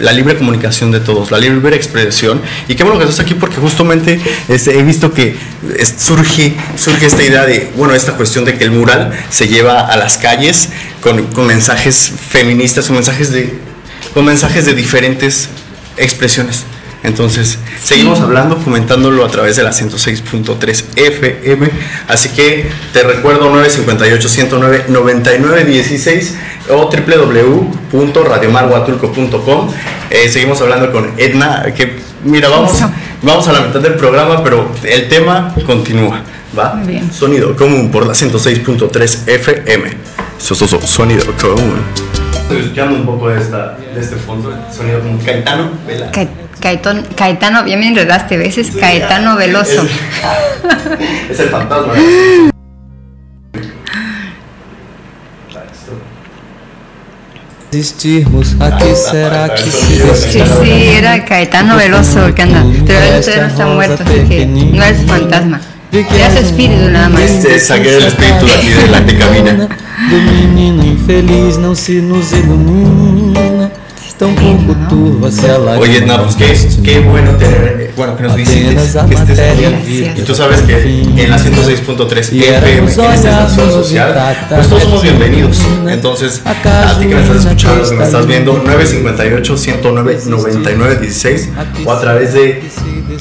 la 0.00 0.12
libre 0.12 0.36
comunicación 0.36 0.92
de 0.92 1.00
todos, 1.00 1.30
la 1.30 1.38
libre 1.38 1.74
expresión. 1.74 2.40
Y 2.68 2.74
qué 2.74 2.84
bueno 2.84 2.98
que 2.98 3.04
estás 3.04 3.20
aquí 3.20 3.34
porque 3.34 3.56
justamente 3.56 4.20
este, 4.48 4.78
he 4.78 4.82
visto 4.82 5.12
que 5.12 5.36
surge, 5.98 6.54
surge 6.76 7.06
esta 7.06 7.22
idea 7.22 7.44
de, 7.44 7.72
bueno, 7.76 7.94
esta 7.94 8.12
cuestión 8.12 8.44
de 8.44 8.56
que 8.56 8.64
el 8.64 8.70
mural 8.70 9.12
se 9.30 9.48
lleva 9.48 9.80
a 9.80 9.96
las 9.96 10.18
calles 10.18 10.68
con, 11.00 11.26
con 11.26 11.46
mensajes 11.46 12.12
feministas, 12.28 12.86
con 12.86 12.96
mensajes 12.96 13.32
de, 13.32 13.58
con 14.12 14.24
mensajes 14.24 14.66
de 14.66 14.74
diferentes 14.74 15.48
expresiones. 15.96 16.64
Entonces, 17.04 17.58
seguimos 17.82 18.20
hablando, 18.20 18.56
comentándolo 18.56 19.26
a 19.26 19.28
través 19.28 19.56
de 19.56 19.62
la 19.62 19.70
106.3 19.70 20.84
FM. 20.96 21.70
Así 22.08 22.30
que 22.30 22.70
te 22.94 23.02
recuerdo 23.02 23.54
958-109-9916 23.54 26.30
o 26.70 26.90
www.radiomarguatulco.com. 26.90 29.70
Eh, 30.08 30.30
seguimos 30.30 30.62
hablando 30.62 30.90
con 30.90 31.12
Edna, 31.18 31.62
que 31.76 31.98
mira, 32.24 32.48
vamos, 32.48 32.72
vamos 33.20 33.46
a 33.48 33.52
la 33.52 33.60
mitad 33.60 33.80
del 33.80 33.96
programa, 33.96 34.42
pero 34.42 34.72
el 34.82 35.06
tema 35.08 35.54
continúa. 35.66 36.22
¿Va? 36.58 36.80
Bien. 36.86 37.12
Sonido 37.12 37.54
común 37.54 37.90
por 37.90 38.06
la 38.06 38.14
106.3 38.14 39.28
FM. 39.28 39.90
Sonido 40.38 41.26
común. 41.36 42.23
Estoy 42.44 42.60
escuchando 42.60 42.96
un 42.96 43.06
poco 43.06 43.30
de, 43.30 43.40
esta, 43.40 43.74
de 43.94 43.98
este 43.98 44.16
fondo, 44.16 44.54
sonido 44.70 45.00
como 45.00 45.18
Caetano. 45.24 45.70
Caetano, 46.60 47.02
Caetano, 47.16 47.66
ya 47.66 47.76
me 47.78 47.88
enredaste, 47.88 48.36
veces 48.36 48.70
Caetano 48.78 49.36
Veloso. 49.36 49.86
Es, 51.30 51.40
el 51.40 51.48
fantasma. 51.48 51.94
Existirmos, 57.72 58.56
a 58.60 58.76
qué 58.76 58.94
será 58.94 59.54
que 59.54 59.62
se 59.62 60.14
Sí, 60.14 60.42
sí, 60.62 60.70
era 60.96 61.24
Caetano 61.24 61.76
Veloso 61.76 62.26
el 62.26 62.34
que 62.34 62.42
anda, 62.42 62.62
pero 62.86 63.06
él 63.06 63.24
no 63.40 63.46
está 63.46 63.66
muerto, 63.66 64.04
así 64.04 64.28
que 64.28 64.44
no 64.44 64.84
es 64.84 64.98
fantasma. 65.06 65.60
Ya 65.90 66.26
es 66.26 66.44
espíritu 66.44 66.90
nada 66.90 67.08
más. 67.08 67.22
Este, 67.22 67.58
saqué 67.58 67.96
el 67.96 68.04
espíritu 68.04 68.44
de 68.44 68.52
aquí 68.52 68.68
de 68.68 68.88
la 68.88 69.06
que 69.06 69.16
camina. 69.16 69.68
Do 70.10 70.16
menino 70.16 70.84
infeliz 70.84 71.56
não 71.56 71.74
se 71.74 72.00
nos 72.00 72.32
ilumina 72.32 73.70
poco 74.32 74.74
turva 74.88 75.30
se 75.30 75.52
Oye, 75.52 76.00
no, 76.02 76.24
pues 76.24 76.36
qué, 76.36 76.54
qué 76.82 77.00
bueno 77.00 77.32
tener, 77.32 77.92
bueno, 77.96 78.16
que 78.16 78.22
nos 78.22 78.36
visites, 78.36 78.96
que 79.08 79.14
estés 79.14 79.38
aquí. 79.38 80.10
Y 80.16 80.22
tú 80.22 80.34
sabes 80.34 80.62
que 80.62 80.82
en 80.82 81.28
la 81.30 81.38
106.3 81.38 82.18
FM, 82.18 82.78
en 82.78 82.88
esta 82.88 83.14
estación 83.14 83.70
social, 83.70 84.34
pues 84.48 84.66
todos 84.68 84.82
somos 84.84 85.02
bienvenidos. 85.02 85.58
Entonces, 85.88 86.40
a 86.44 86.54
ti 86.98 87.06
que 87.06 87.14
me 87.14 87.22
estás 87.22 87.44
escuchando, 87.44 87.88
que 87.88 87.96
me 87.96 88.04
estás 88.04 88.26
viendo, 88.26 88.52
958 88.52 89.56
109 89.56 90.18
9916 90.26 91.50
o 91.84 91.92
a 91.92 92.00
través 92.00 92.34
de 92.34 92.62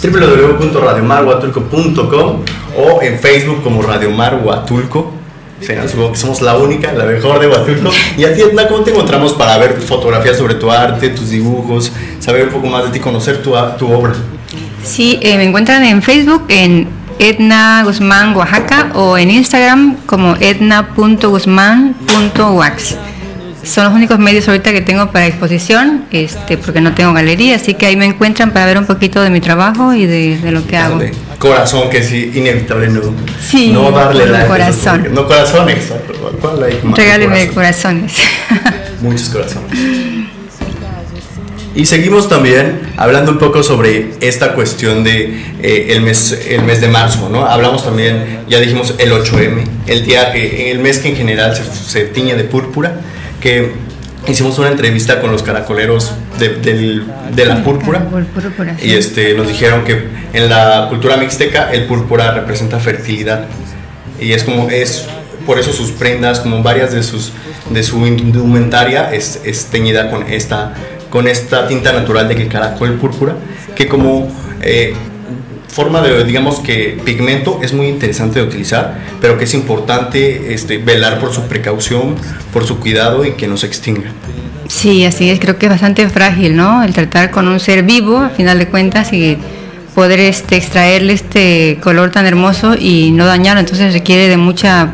www.radiomarhuatulco.com 0.02 2.42
o 2.78 3.02
en 3.02 3.20
Facebook 3.20 3.64
como 3.64 3.82
Radio 3.82 4.12
Mar 4.12 4.40
Huatulco. 4.44 5.23
Somos 6.14 6.42
la 6.42 6.58
única, 6.58 6.92
la 6.94 7.06
mejor 7.06 7.40
de 7.40 7.48
Huatulco. 7.48 7.90
Y 8.18 8.26
a 8.26 8.34
ti, 8.34 8.42
Edna, 8.42 8.68
¿cómo 8.68 8.84
te 8.84 8.92
encontramos 8.92 9.34
para 9.34 9.58
ver 9.58 9.80
fotografías 9.82 10.38
sobre 10.38 10.56
tu 10.56 10.70
arte, 10.72 11.10
tus 11.10 11.30
dibujos, 11.30 11.92
saber 12.20 12.48
un 12.48 12.54
poco 12.54 12.68
más 12.68 12.84
de 12.86 12.92
ti, 12.92 13.00
conocer 13.00 13.42
tu, 13.42 13.54
tu 13.78 13.92
obra? 13.92 14.14
Sí, 14.84 15.18
eh, 15.22 15.38
me 15.38 15.46
encuentran 15.46 15.84
en 15.84 16.02
Facebook 16.02 16.44
en 16.50 16.88
Edna 17.20 17.84
Guzmán 17.84 18.36
Oaxaca 18.36 18.92
o 18.96 19.16
en 19.18 19.32
Instagram 19.32 19.96
como 20.06 20.36
edna.guzmán.wax. 20.40 22.98
Son 23.64 23.86
los 23.86 23.94
únicos 23.94 24.20
medios 24.20 24.48
ahorita 24.48 24.74
que 24.74 24.82
tengo 24.82 25.12
para 25.12 25.26
exposición, 25.26 26.06
este, 26.12 26.58
porque 26.58 26.82
no 26.82 26.94
tengo 26.94 27.14
galería, 27.14 27.56
así 27.56 27.76
que 27.76 27.86
ahí 27.86 27.96
me 27.96 28.06
encuentran 28.06 28.52
para 28.52 28.66
ver 28.66 28.78
un 28.78 28.86
poquito 28.86 29.22
de 29.22 29.30
mi 29.30 29.40
trabajo 29.40 29.94
y 29.94 30.06
de, 30.06 30.52
lo 30.52 30.66
que 30.68 30.76
hago. 30.76 31.00
Corazón, 31.38 31.90
que 31.90 32.00
es 32.00 32.12
inevitable 32.12 32.88
no, 32.90 33.02
sí, 33.42 33.72
no 33.72 33.92
darle 33.92 34.28
la 34.28 34.48
corazón. 34.48 35.08
No 35.14 35.26
corazón, 35.26 35.70
exacto. 35.70 36.14
Regáleme 36.96 37.48
corazones. 37.50 38.14
Muchos 39.02 39.30
corazones. 39.30 39.72
Y 41.76 41.86
seguimos 41.86 42.30
también 42.30 42.82
hablando 42.98 43.32
un 43.32 43.40
poco 43.40 43.64
sobre 43.64 44.12
esta 44.22 44.54
cuestión 44.54 45.04
de 45.04 45.42
eh, 45.62 45.88
el, 45.90 46.02
mes, 46.02 46.48
el 46.48 46.64
mes 46.64 46.82
de 46.82 46.88
marzo, 46.88 47.30
¿no? 47.30 47.48
Hablamos 47.48 47.84
también, 47.84 48.42
ya 48.48 48.60
dijimos, 48.60 48.94
el 49.00 49.12
8M, 49.12 49.64
el, 49.88 50.06
día, 50.06 50.36
eh, 50.36 50.70
el 50.70 50.80
mes 50.80 51.00
que 51.00 51.10
en 51.10 51.16
general 51.16 51.56
se, 51.56 51.64
se 51.64 52.06
tiñe 52.06 52.36
de 52.36 52.44
púrpura, 52.44 53.02
que 53.44 53.72
hicimos 54.26 54.58
una 54.58 54.70
entrevista 54.70 55.20
con 55.20 55.30
los 55.30 55.44
caracoleros 55.44 56.14
de, 56.40 57.46
la 57.46 57.62
púrpura. 57.62 58.08
Y 58.82 58.94
este, 58.94 59.34
nos 59.34 59.50
dijeron 59.50 59.84
que 59.84 60.08
en 60.32 60.50
la 60.50 60.88
cultura 60.90 61.18
mixteca 61.18 61.70
el 61.74 61.86
púrpura 61.86 62.32
representa 62.32 62.80
fertilidad. 62.80 63.46
Y 64.18 64.32
es 64.32 64.46
como 64.46 64.70
es 64.70 65.06
por 65.46 65.60
eso 65.60 65.74
sus 65.74 65.92
prendas 65.92 66.40
como 66.40 66.64
varias 66.64 66.94
de 66.94 67.04
sus 67.04 67.34
de 67.70 67.84
su 67.84 68.08
indumentaria 68.08 69.14
es, 69.14 69.42
es 69.44 69.66
teñida 69.66 70.10
con 70.10 70.32
esta 70.32 70.74
con 71.10 71.28
esta 71.28 71.68
tinta 71.68 71.92
natural 71.92 72.30
de 72.30 72.36
que 72.36 72.48
caracol 72.48 72.94
púrpura, 72.94 73.36
que 73.76 73.90
como 73.90 74.32
eh, 74.62 74.94
forma 75.74 76.02
de, 76.02 76.24
digamos 76.24 76.60
que 76.60 77.00
pigmento 77.04 77.60
es 77.64 77.74
muy 77.74 77.88
interesante 77.88 78.40
de 78.40 78.46
utilizar, 78.46 79.00
pero 79.20 79.38
que 79.38 79.46
es 79.46 79.54
importante 79.54 80.54
este, 80.54 80.78
velar 80.78 81.20
por 81.20 81.34
su 81.34 81.42
precaución, 81.44 82.16
por 82.52 82.66
su 82.66 82.80
cuidado 82.80 83.26
y 83.26 83.32
que 83.32 83.48
no 83.48 83.58
se 83.58 83.68
extinga. 83.68 84.12
Sí, 84.68 85.04
así 85.06 85.30
es, 85.30 85.40
creo 85.40 85.58
que 85.58 85.66
es 85.66 85.72
bastante 85.72 86.08
frágil, 86.10 86.56
¿no? 86.56 86.84
El 86.84 86.94
tratar 86.94 87.32
con 87.32 87.48
un 87.48 87.60
ser 87.60 87.84
vivo, 87.84 88.18
a 88.18 88.30
final 88.30 88.60
de 88.60 88.68
cuentas, 88.68 89.12
y 89.14 89.38
poder 89.96 90.20
este, 90.20 90.56
extraerle 90.56 91.14
este 91.14 91.80
color 91.82 92.12
tan 92.12 92.26
hermoso 92.26 92.76
y 92.80 93.12
no 93.12 93.26
dañarlo, 93.26 93.60
entonces 93.60 93.94
requiere 93.94 94.28
de 94.28 94.38
mucha, 94.38 94.92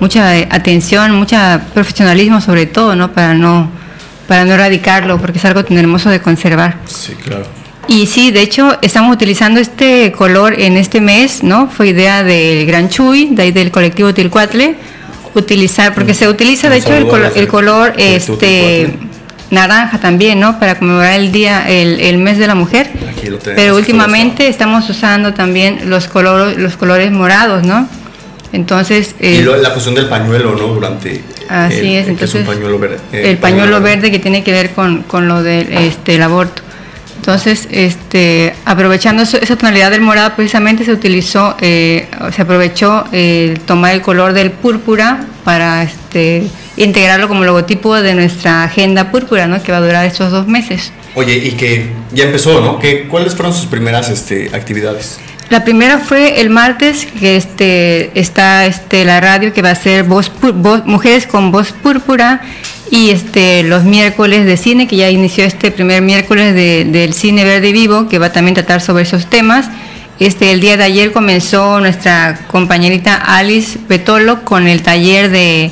mucha 0.00 0.30
atención, 0.50 1.12
mucha 1.12 1.62
profesionalismo 1.74 2.40
sobre 2.40 2.66
todo, 2.66 2.94
¿no? 2.94 3.12
Para 3.12 3.34
no 3.34 3.70
para 4.28 4.44
no 4.44 4.52
erradicarlo, 4.52 5.18
porque 5.18 5.38
es 5.38 5.44
algo 5.46 5.64
tan 5.64 5.78
hermoso 5.78 6.10
de 6.10 6.20
conservar. 6.20 6.76
Sí, 6.84 7.14
claro. 7.14 7.46
Y 7.88 8.06
sí, 8.06 8.30
de 8.30 8.42
hecho, 8.42 8.76
estamos 8.82 9.14
utilizando 9.14 9.60
este 9.60 10.12
color 10.12 10.60
en 10.60 10.76
este 10.76 11.00
mes, 11.00 11.42
¿no? 11.42 11.70
Fue 11.70 11.88
idea 11.88 12.22
del 12.22 12.66
Gran 12.66 12.90
Chuy, 12.90 13.30
de 13.32 13.42
ahí 13.42 13.50
del 13.50 13.70
colectivo 13.70 14.12
Tilcuatle, 14.12 14.76
utilizar, 15.34 15.94
porque 15.94 16.12
se 16.12 16.28
utiliza, 16.28 16.68
de 16.68 16.76
hecho, 16.76 16.94
el, 16.94 17.06
color, 17.06 17.32
el 17.34 17.48
color 17.48 17.94
este 17.96 18.92
naranja 19.50 19.98
también, 19.98 20.38
¿no? 20.38 20.58
Para 20.60 20.78
conmemorar 20.78 21.18
el 21.18 21.32
día, 21.32 21.66
el, 21.66 21.98
el 22.00 22.18
mes 22.18 22.36
de 22.36 22.46
la 22.46 22.54
mujer. 22.54 22.90
Pero 23.56 23.76
últimamente 23.76 24.48
estamos 24.48 24.88
usando 24.90 25.32
también 25.32 25.88
los 25.88 26.08
colores, 26.08 26.58
los 26.58 26.76
colores 26.76 27.10
morados, 27.10 27.64
¿no? 27.64 27.88
Entonces. 28.52 29.14
y 29.18 29.40
la 29.42 29.72
cuestión 29.72 29.94
del 29.94 30.08
pañuelo, 30.08 30.54
¿no? 30.54 30.68
Durante. 30.68 31.22
Así 31.48 31.96
es, 31.96 32.08
entonces. 32.08 32.46
pañuelo 32.46 32.78
verde. 32.78 32.98
el 33.12 33.38
pañuelo 33.38 33.80
verde 33.80 34.10
que 34.10 34.18
tiene 34.18 34.44
que 34.44 34.52
ver 34.52 34.72
con, 34.72 35.04
con 35.04 35.26
lo 35.26 35.42
del 35.42 35.72
este, 35.72 36.16
el 36.16 36.22
aborto. 36.22 36.62
Entonces, 37.18 37.66
este, 37.72 38.54
aprovechando 38.64 39.24
esa 39.24 39.56
tonalidad 39.56 39.90
del 39.90 40.02
morado, 40.02 40.34
precisamente 40.36 40.84
se 40.84 40.92
utilizó, 40.92 41.56
eh, 41.60 42.08
se 42.34 42.42
aprovechó 42.42 43.04
eh, 43.12 43.58
tomar 43.66 43.92
el 43.94 44.02
color 44.02 44.32
del 44.34 44.52
púrpura 44.52 45.26
para 45.42 45.82
este, 45.82 46.46
integrarlo 46.76 47.26
como 47.26 47.44
logotipo 47.44 47.96
de 47.96 48.14
nuestra 48.14 48.62
agenda 48.62 49.10
púrpura, 49.10 49.48
¿no? 49.48 49.60
que 49.60 49.72
va 49.72 49.78
a 49.78 49.80
durar 49.80 50.06
estos 50.06 50.30
dos 50.30 50.46
meses. 50.46 50.92
Oye, 51.16 51.36
y 51.36 51.52
que 51.52 51.88
ya 52.12 52.24
empezó, 52.24 52.60
¿no? 52.60 52.78
¿Qué, 52.78 53.08
¿Cuáles 53.08 53.34
fueron 53.34 53.52
sus 53.52 53.66
primeras 53.66 54.08
este, 54.10 54.54
actividades? 54.54 55.18
La 55.50 55.64
primera 55.64 55.98
fue 55.98 56.42
el 56.42 56.50
martes, 56.50 57.06
que 57.06 57.36
este, 57.36 58.10
está 58.18 58.66
este, 58.66 59.06
la 59.06 59.18
radio 59.20 59.54
que 59.54 59.62
va 59.62 59.70
a 59.70 59.74
ser 59.74 60.04
voz, 60.04 60.30
Mujeres 60.84 61.26
con 61.26 61.50
Voz 61.50 61.72
Púrpura 61.72 62.42
y 62.90 63.10
este, 63.10 63.62
los 63.62 63.84
miércoles 63.84 64.44
de 64.44 64.58
cine, 64.58 64.86
que 64.86 64.96
ya 64.96 65.08
inició 65.08 65.44
este 65.44 65.70
primer 65.70 66.02
miércoles 66.02 66.54
del 66.54 67.14
Cine 67.14 67.44
Verde 67.44 67.72
Vivo, 67.72 68.08
que 68.08 68.18
va 68.18 68.30
también 68.30 68.52
a 68.52 68.62
tratar 68.62 68.82
sobre 68.82 69.04
esos 69.04 69.26
temas. 69.26 69.70
Este, 70.18 70.52
el 70.52 70.60
día 70.60 70.76
de 70.76 70.84
ayer 70.84 71.12
comenzó 71.12 71.80
nuestra 71.80 72.40
compañerita 72.48 73.14
Alice 73.14 73.78
Petolo 73.78 74.44
con 74.44 74.68
el 74.68 74.82
taller 74.82 75.30
de 75.30 75.70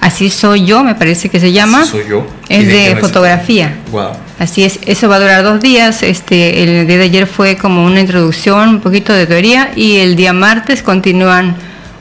Así 0.00 0.30
soy 0.30 0.64
yo, 0.64 0.84
me 0.84 0.94
parece 0.94 1.28
que 1.28 1.40
se 1.40 1.52
llama. 1.52 1.84
soy 1.84 2.04
yo. 2.08 2.26
Es 2.48 2.66
de, 2.66 2.96
fotografía. 3.00 3.76
Wow. 3.90 4.12
Así 4.38 4.64
es, 4.64 4.78
eso 4.86 5.08
va 5.08 5.16
a 5.16 5.20
durar 5.20 5.42
dos 5.42 5.60
días. 5.60 6.02
Este, 6.02 6.62
el 6.62 6.86
día 6.86 6.98
de 6.98 7.04
ayer 7.04 7.26
fue 7.26 7.56
como 7.56 7.84
una 7.84 8.00
introducción, 8.00 8.68
un 8.68 8.80
poquito 8.80 9.12
de 9.12 9.26
teoría, 9.26 9.72
y 9.74 9.96
el 9.96 10.14
día 10.14 10.32
martes 10.32 10.82
continúan 10.82 11.56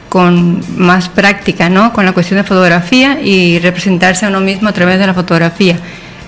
con 0.09 0.63
más 0.77 1.09
práctica, 1.09 1.69
¿no? 1.69 1.91
Con 1.91 2.05
la 2.05 2.13
cuestión 2.13 2.37
de 2.37 2.43
fotografía 2.43 3.19
y 3.21 3.59
representarse 3.59 4.25
a 4.25 4.29
uno 4.29 4.39
mismo 4.39 4.69
a 4.69 4.73
través 4.73 4.99
de 4.99 5.07
la 5.07 5.13
fotografía. 5.13 5.77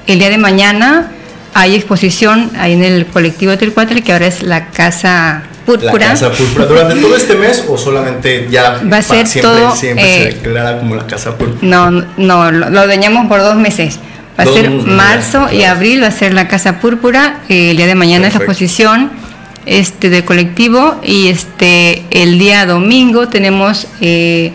El 0.07 0.19
día 0.19 0.29
de 0.29 0.37
mañana 0.37 1.11
hay 1.53 1.75
exposición 1.75 2.51
ahí 2.57 2.73
en 2.73 2.83
el 2.83 3.05
colectivo 3.05 3.57
Tricuatre, 3.57 4.01
que 4.01 4.11
ahora 4.11 4.27
es 4.27 4.43
la 4.43 4.67
Casa 4.67 5.43
Púrpura. 5.69 6.05
La 6.05 6.11
Casa 6.13 6.31
Púrpura. 6.31 6.65
¿Durante 6.65 6.95
todo 6.95 7.15
este 7.15 7.35
mes 7.35 7.63
o 7.67 7.77
solamente 7.77 8.47
ya 8.49 8.81
va 8.91 8.97
a 8.97 9.01
ser 9.01 9.27
todo, 9.41 9.75
siempre 9.75 10.03
se 10.03 10.21
eh, 10.21 10.25
declara 10.33 10.79
como 10.79 10.95
la 10.95 11.05
Casa 11.05 11.37
Púrpura? 11.37 11.59
No, 11.61 11.91
no, 12.17 12.51
lo, 12.51 12.69
lo 12.69 12.87
dañamos 12.87 13.27
por 13.27 13.41
dos 13.41 13.55
meses. 13.55 13.99
Va 14.39 14.43
a 14.43 14.47
ser 14.47 14.69
marzo 14.69 15.51
y 15.51 15.63
abril, 15.63 16.01
va 16.01 16.07
a 16.07 16.11
ser 16.11 16.33
la 16.33 16.47
Casa 16.47 16.79
Púrpura. 16.79 17.41
el 17.49 17.77
día 17.77 17.87
de 17.87 17.95
mañana 17.95 18.27
es 18.27 18.33
la 18.33 18.39
exposición 18.39 19.11
este, 19.65 20.09
del 20.09 20.23
colectivo 20.23 20.99
y 21.03 21.27
este 21.27 22.03
el 22.09 22.39
día 22.39 22.65
domingo 22.65 23.27
tenemos 23.27 23.85
eh, 24.01 24.53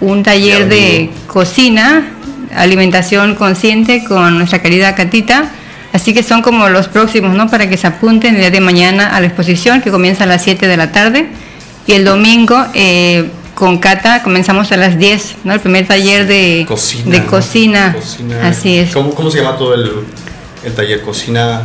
un 0.00 0.22
taller 0.22 0.68
de 0.68 1.10
cocina, 1.26 2.04
alimentación 2.54 3.34
consciente 3.34 4.04
con 4.04 4.36
nuestra 4.36 4.60
querida 4.62 4.94
Catita 4.94 5.50
Así 5.92 6.14
que 6.14 6.22
son 6.22 6.40
como 6.40 6.68
los 6.68 6.88
próximos, 6.88 7.34
¿no? 7.34 7.50
Para 7.50 7.68
que 7.68 7.76
se 7.76 7.86
apunten 7.86 8.34
el 8.34 8.40
día 8.40 8.50
de 8.50 8.60
mañana 8.60 9.14
a 9.14 9.20
la 9.20 9.26
exposición 9.26 9.82
que 9.82 9.90
comienza 9.90 10.24
a 10.24 10.26
las 10.26 10.42
7 10.42 10.66
de 10.66 10.76
la 10.76 10.90
tarde. 10.90 11.26
Y 11.86 11.92
el 11.92 12.04
domingo 12.04 12.64
eh, 12.74 13.28
con 13.54 13.78
Cata 13.78 14.22
comenzamos 14.22 14.72
a 14.72 14.76
las 14.78 14.98
10, 14.98 15.36
¿no? 15.44 15.52
El 15.52 15.60
primer 15.60 15.86
taller 15.86 16.26
de 16.26 16.64
cocina. 16.66 17.10
De 17.10 17.24
cocina. 17.24 17.96
Así 18.42 18.78
es. 18.78 18.92
¿Cómo, 18.92 19.30
se 19.30 19.38
llama 19.38 19.58
todo 19.58 19.74
el, 19.74 19.90
taller? 20.74 21.02
Cocina. 21.02 21.62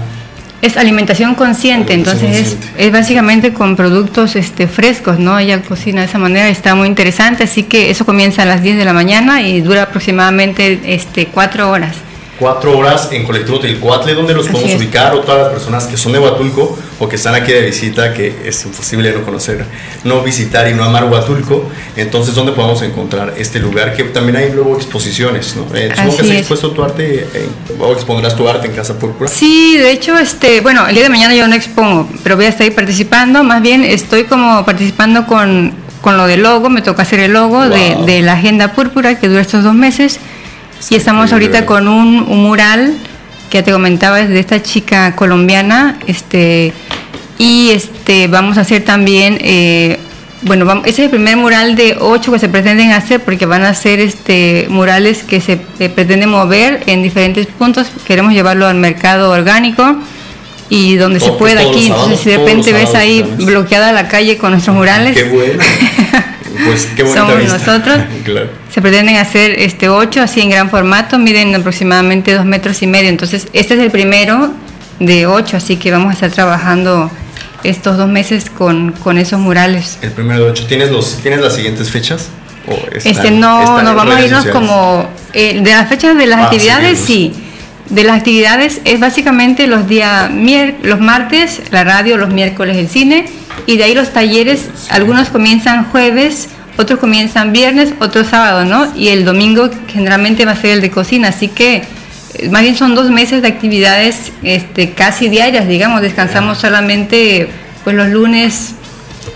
Es 0.61 0.75
alimentación 0.75 1.35
consciente, 1.35 1.93
entonces 1.93 2.57
Es, 2.75 2.91
básicamente 2.91 3.53
con 3.53 3.75
productos 3.75 4.35
este, 4.35 4.67
frescos, 4.67 5.19
¿no? 5.19 5.37
Ella 5.37 5.61
cocina 5.61 6.01
de 6.01 6.07
esa 6.07 6.17
manera, 6.17 6.49
está 6.49 6.73
muy 6.73 6.87
interesante, 6.87 7.43
así 7.43 7.63
que 7.63 7.91
eso 7.91 8.05
comienza 8.05 8.41
a 8.41 8.45
las 8.45 8.63
10 8.63 8.75
de 8.75 8.83
la 8.83 8.91
mañana 8.91 9.43
y 9.43 9.61
dura 9.61 9.83
aproximadamente 9.83 10.81
este, 10.83 11.27
4 11.27 11.69
horas 11.69 11.95
cuatro 12.39 12.77
horas 12.77 13.09
en 13.11 13.23
Colectivo 13.23 13.59
Tilcuatle, 13.59 14.13
donde 14.13 14.33
los 14.33 14.47
podemos 14.47 14.75
ubicar, 14.75 15.13
o 15.13 15.19
todas 15.21 15.41
las 15.43 15.53
personas 15.53 15.85
que 15.85 15.97
son 15.97 16.11
de 16.11 16.19
Huatulco 16.19 16.77
o 16.99 17.09
que 17.09 17.15
están 17.15 17.35
aquí 17.35 17.51
de 17.51 17.61
visita, 17.61 18.13
que 18.13 18.33
es 18.45 18.65
imposible 18.65 19.11
no 19.11 19.23
conocer, 19.23 19.65
no 20.03 20.21
visitar 20.21 20.67
y 20.69 20.73
no 20.73 20.83
amar 20.83 21.05
Huatulco, 21.05 21.69
entonces, 21.95 22.35
¿dónde 22.35 22.51
podemos 22.51 22.81
encontrar 22.81 23.33
este 23.37 23.59
lugar? 23.59 23.95
Que 23.95 24.03
también 24.05 24.37
hay 24.37 24.51
luego 24.51 24.75
exposiciones, 24.75 25.55
¿no? 25.55 25.63
Eh, 25.75 25.91
supongo 25.95 26.17
que 26.17 26.21
has 26.21 26.29
expuesto 26.31 26.71
tu 26.71 26.83
arte, 26.83 27.27
eh, 27.33 27.49
o 27.79 27.93
expondrás 27.93 28.35
tu 28.35 28.47
arte 28.47 28.67
en 28.67 28.73
Casa 28.73 28.97
Púrpura. 28.97 29.29
Sí, 29.29 29.77
de 29.77 29.91
hecho, 29.91 30.17
este, 30.17 30.61
bueno, 30.61 30.87
el 30.87 30.95
día 30.95 31.03
de 31.03 31.09
mañana 31.09 31.35
yo 31.35 31.47
no 31.47 31.55
expongo, 31.55 32.07
pero 32.23 32.35
voy 32.35 32.45
a 32.45 32.49
estar 32.49 32.63
ahí 32.63 32.71
participando, 32.71 33.43
más 33.43 33.61
bien 33.61 33.83
estoy 33.83 34.25
como 34.25 34.65
participando 34.65 35.25
con, 35.25 35.73
con 36.01 36.17
lo 36.17 36.27
del 36.27 36.41
logo, 36.41 36.69
me 36.69 36.81
toca 36.81 37.03
hacer 37.03 37.19
el 37.19 37.33
logo 37.33 37.67
de, 37.67 37.97
de 38.05 38.21
la 38.21 38.33
Agenda 38.33 38.73
Púrpura 38.73 39.19
que 39.19 39.27
dura 39.27 39.41
estos 39.41 39.63
dos 39.63 39.73
meses 39.73 40.19
y 40.89 40.95
estamos 40.95 41.31
ahorita 41.33 41.65
con 41.65 41.87
un, 41.87 42.25
mural 42.41 42.93
que 43.49 43.63
te 43.63 43.71
comentaba 43.71 44.17
de 44.17 44.39
esta 44.39 44.61
chica 44.61 45.15
colombiana, 45.15 45.97
este, 46.07 46.73
y 47.37 47.69
este, 47.71 48.27
vamos 48.27 48.57
a 48.57 48.61
hacer 48.61 48.83
también, 48.83 49.37
eh, 49.41 49.99
bueno, 50.41 50.65
vamos, 50.65 50.85
ese 50.85 51.03
es 51.03 51.05
el 51.05 51.09
primer 51.09 51.37
mural 51.37 51.75
de 51.75 51.97
ocho 51.99 52.31
que 52.31 52.39
se 52.39 52.49
pretenden 52.49 52.91
hacer, 52.91 53.21
porque 53.21 53.45
van 53.45 53.63
a 53.63 53.73
ser 53.73 53.99
este, 53.99 54.67
murales 54.69 55.23
que 55.23 55.41
se 55.41 55.57
pretenden 55.57 56.29
mover 56.29 56.83
en 56.87 57.03
diferentes 57.03 57.47
puntos, 57.47 57.87
queremos 58.05 58.33
llevarlo 58.33 58.67
al 58.67 58.75
mercado 58.75 59.31
orgánico, 59.31 59.97
y 60.69 60.95
donde 60.97 61.19
se 61.19 61.31
pueda 61.31 61.61
aquí. 61.61 61.87
Entonces, 61.87 62.19
si 62.19 62.29
de 62.29 62.37
repente 62.37 62.73
ves 62.73 62.93
ahí 62.95 63.23
bloqueada 63.37 63.91
la 63.91 64.07
calle 64.07 64.37
con 64.37 64.51
nuestros 64.51 64.75
murales. 64.75 65.15
Qué 65.15 65.23
bueno. 65.23 65.63
Pues 66.65 66.87
qué 66.95 67.05
Somos 67.05 67.43
nosotros. 67.43 67.97
Se 68.73 68.81
pretenden 68.81 69.17
hacer 69.17 69.59
este 69.59 69.89
8 69.89 70.21
así 70.21 70.41
en 70.41 70.49
gran 70.49 70.69
formato, 70.69 71.17
miden 71.17 71.55
aproximadamente 71.55 72.33
2 72.33 72.45
metros 72.45 72.81
y 72.81 72.87
medio. 72.87 73.09
Entonces, 73.09 73.47
este 73.53 73.75
es 73.75 73.79
el 73.79 73.91
primero 73.91 74.51
de 74.99 75.27
8, 75.27 75.57
así 75.57 75.77
que 75.77 75.91
vamos 75.91 76.11
a 76.11 76.13
estar 76.13 76.31
trabajando 76.31 77.11
estos 77.63 77.97
dos 77.97 78.07
meses 78.07 78.49
con, 78.49 78.91
con 78.91 79.17
esos 79.17 79.39
murales. 79.39 79.97
El 80.01 80.11
primero 80.11 80.45
de 80.45 80.51
8. 80.51 80.65
¿Tienes, 80.67 80.91
los, 80.91 81.17
¿Tienes 81.17 81.41
las 81.41 81.55
siguientes 81.55 81.89
fechas? 81.89 82.29
este 83.03 83.31
no, 83.31 83.81
no 83.81 83.95
vamos 83.95 84.15
a 84.15 84.21
irnos 84.21 84.45
como 84.47 85.07
eh, 85.33 85.61
de 85.61 85.71
las 85.71 85.87
fechas 85.87 86.17
de 86.17 86.25
las 86.25 86.39
ah, 86.39 86.43
actividades, 86.45 86.99
sí. 86.99 87.33
De 87.89 88.03
las 88.03 88.17
actividades 88.17 88.81
es 88.83 88.99
básicamente 88.99 89.65
los 89.67 89.87
días 89.87 90.29
los 90.83 90.99
martes 90.99 91.61
la 91.71 91.83
radio, 91.83 92.17
los 92.17 92.33
miércoles 92.33 92.77
el 92.77 92.89
cine 92.89 93.25
y 93.65 93.77
de 93.77 93.85
ahí 93.85 93.93
los 93.93 94.11
talleres, 94.11 94.69
algunos 94.89 95.29
comienzan 95.29 95.85
jueves, 95.85 96.49
otros 96.77 96.99
comienzan 96.99 97.53
viernes, 97.53 97.93
otros 97.99 98.27
sábado, 98.27 98.65
¿no? 98.65 98.93
Y 98.95 99.09
el 99.09 99.25
domingo 99.25 99.69
generalmente 99.87 100.45
va 100.45 100.51
a 100.51 100.55
ser 100.55 100.71
el 100.71 100.81
de 100.81 100.91
cocina, 100.91 101.29
así 101.29 101.47
que 101.47 101.83
eh, 102.35 102.49
más 102.49 102.61
bien 102.61 102.75
son 102.75 102.93
dos 102.93 103.09
meses 103.09 103.41
de 103.41 103.47
actividades 103.47 104.31
este, 104.43 104.91
casi 104.91 105.29
diarias, 105.29 105.67
digamos, 105.67 106.01
descansamos 106.01 106.57
solamente 106.57 107.49
pues 107.83 107.95
los 107.95 108.09
lunes 108.09 108.75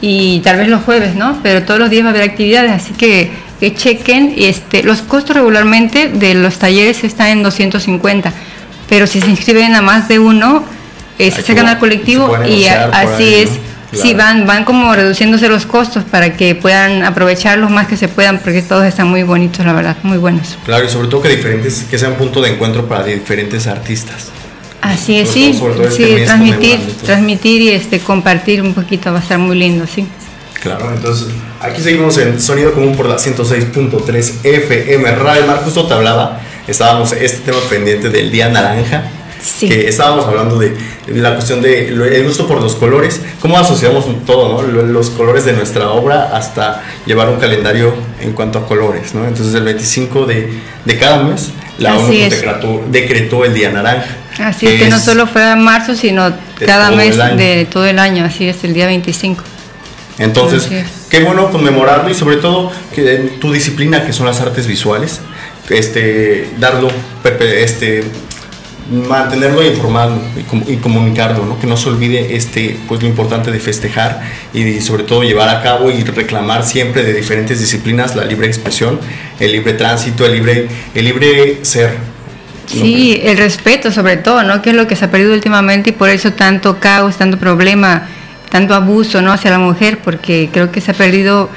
y 0.01 0.39
tal 0.41 0.58
vez 0.58 0.67
los 0.67 0.84
jueves, 0.84 1.15
¿no? 1.15 1.39
Pero 1.41 1.63
todos 1.63 1.79
los 1.79 1.89
días 1.89 2.03
va 2.03 2.10
a 2.10 2.12
haber 2.12 2.24
actividades, 2.24 2.72
así 2.72 2.93
que 2.93 3.31
que 3.62 3.75
chequen. 3.75 4.34
Este, 4.38 4.82
los 4.84 5.03
costos 5.03 5.36
regularmente 5.36 6.10
de 6.10 6.34
los 6.34 6.58
talleres 6.58 7.03
están 7.03 7.27
en 7.27 7.44
250, 7.44 8.34
pero 8.89 9.06
si 9.08 9.22
se 9.22 9.30
inscriben 9.30 9.75
a 9.75 9.82
más 9.84 10.08
de 10.10 10.18
uno, 10.18 10.65
eh, 11.20 11.30
se 11.30 11.44
sacan 11.44 11.68
al 11.68 11.77
colectivo 11.77 12.36
y 12.44 12.65
así 12.65 13.36
es. 13.36 13.51
Sí, 13.94 14.13
van, 14.13 14.48
van 14.48 14.63
como 14.63 14.96
reduciéndose 14.96 15.50
los 15.50 15.65
costos 15.65 16.06
para 16.06 16.38
que 16.38 16.56
puedan 16.56 17.03
aprovechar 17.03 17.58
los 17.58 17.70
más 17.70 17.88
que 17.88 17.98
se 17.98 18.08
puedan, 18.08 18.39
porque 18.39 18.62
todos 18.62 18.86
están 18.86 19.10
muy 19.10 19.24
bonitos, 19.24 19.65
la 19.65 19.74
verdad, 19.74 19.98
muy 20.03 20.18
buenos. 20.18 20.58
Claro, 20.63 20.86
y 20.86 20.89
sobre 20.89 21.10
todo 21.10 21.22
que 21.22 21.27
diferentes, 21.27 21.84
que 21.84 22.00
sea 22.00 22.08
un 22.08 22.15
punto 22.15 22.41
de 22.41 22.51
encuentro 22.51 22.88
para 22.88 23.03
diferentes 23.03 23.68
artistas. 23.68 24.30
Así 24.82 25.20
es, 25.20 25.30
sí, 25.30 25.53
sí 25.53 26.03
este 26.03 26.24
transmitir, 26.25 26.80
transmitir 27.06 27.62
y 27.63 27.70
este 27.72 28.00
compartir 28.00 28.62
un 28.62 28.74
poquito 28.74 29.12
va 29.12 29.20
a 29.20 29.22
estar 29.22 29.38
muy 29.38 29.60
lindo, 29.60 29.86
sí. 29.86 30.08
Claro, 30.62 30.91
entonces 30.94 31.27
aquí 31.60 31.82
seguimos 31.82 32.18
en 32.20 32.39
Sonido 32.39 32.72
Común 32.74 32.96
por 32.96 33.08
la 33.08 33.15
106.3 33.15 34.34
FM 34.44 35.12
Radio 35.15 35.48
Mar. 35.48 35.62
Justo 35.63 35.88
te 35.88 35.96
hablaba, 35.96 36.39
estábamos 36.68 37.13
este 37.13 37.39
tema 37.39 37.58
pendiente 37.68 38.10
del 38.10 38.32
Día 38.32 38.48
Naranja. 38.50 39.03
Sí. 39.41 39.68
Que 39.68 39.89
estábamos 39.89 40.27
hablando 40.27 40.60
de 40.60 40.77
la 41.08 41.34
cuestión 41.34 41.63
de 41.63 41.88
el 41.88 42.24
gusto 42.24 42.48
por 42.48 42.62
los 42.62 42.75
colores, 42.75 43.22
cómo 43.39 43.58
asociamos 43.58 44.06
todo, 44.24 44.62
¿no? 44.62 44.84
Los 44.84 45.10
colores 45.10 45.46
de 45.46 45.53
nuestra 45.53 45.89
obra 45.89 46.30
hasta 46.38 46.84
llevar 47.08 47.27
un 47.30 47.38
calendario 47.38 47.96
en 48.20 48.34
cuanto 48.34 48.60
a 48.60 48.68
colores, 48.68 49.15
¿no? 49.15 49.27
Entonces 49.27 49.56
el 49.56 49.63
25 49.63 50.27
de, 50.27 50.60
de 50.86 50.98
cada 51.00 51.24
mes 51.24 51.50
la 51.80 51.98
ONU 51.98 52.13
decretó, 52.13 52.86
decretó, 52.91 53.46
el 53.46 53.56
Día 53.56 53.72
Naranja. 53.72 54.15
Así 54.38 54.68
es, 54.68 54.84
que 54.84 54.89
no 54.89 55.00
solo 55.00 55.25
fuera 55.25 55.53
en 55.53 55.63
marzo, 55.63 55.96
sino 55.96 56.32
cada 56.63 56.91
mes 56.91 57.18
de 57.18 57.65
todo 57.65 57.88
el 57.88 57.98
año, 57.98 58.25
así 58.25 58.48
es, 58.48 58.63
el 58.63 58.75
día 58.75 58.86
25. 58.86 59.44
Entonces, 60.22 60.70
qué 61.10 61.24
bueno 61.24 61.51
conmemorarlo 61.51 62.10
y 62.10 62.13
sobre 62.13 62.38
todo 62.38 62.72
que 62.94 63.38
tu 63.40 63.51
disciplina, 63.51 64.06
que 64.06 64.13
son 64.13 64.28
las 64.28 64.40
artes 64.40 64.68
visuales, 64.68 65.20
este, 65.70 66.48
darlo, 66.60 66.90
este, 67.40 68.04
mantenerlo 68.92 69.66
informado 69.66 70.22
y, 70.68 70.78
comunicarlo, 70.78 71.46
¿no? 71.46 71.60
que 71.60 71.66
no 71.66 71.75
se 71.75 71.90
olvide 71.90 72.36
este, 72.36 72.78
pues, 72.88 73.01
lo 73.01 73.08
importante 73.08 73.51
de 73.51 73.60
festejar 73.60 74.22
y 74.54 74.80
sobre 74.82 75.04
todo 75.04 75.24
llevar 75.24 75.50
a 75.50 75.63
cabo 75.63 75.90
y 75.90 76.04
reclamar 76.04 76.66
siempre 76.66 77.04
de 77.04 77.13
diferentes 77.13 77.60
disciplinas 77.60 78.16
la 78.16 78.25
libre 78.25 78.48
expresión, 78.48 79.00
el 79.40 79.51
libre 79.54 79.74
tránsito, 79.74 80.25
el 80.25 80.34
libre, 80.34 80.68
el 80.94 81.06
libre 81.06 81.60
ser. 81.63 81.98
Sí, 82.68 83.20
el 83.24 83.38
respeto 83.38 83.92
sobre 83.92 84.18
todo, 84.18 84.44
¿no? 84.44 84.62
que 84.62 84.70
es 84.70 84.75
lo 84.75 84.88
que 84.88 84.96
se 84.96 85.05
ha 85.05 85.12
perdido 85.12 85.34
últimamente 85.34 85.90
y 85.90 85.94
por 85.94 86.10
eso 86.10 86.34
tanto 86.34 86.79
caos, 86.79 87.18
tanto 87.18 87.38
problema 87.38 88.07
tanto 88.51 88.75
abuso 88.75 89.22
¿no? 89.22 89.31
hacia 89.31 89.50
la 89.50 89.59
mujer, 89.59 90.00
porque 90.00 90.50
creo 90.51 90.72
que 90.72 90.81
se 90.81 90.92
ha 90.92 90.94
perdido 90.94 91.50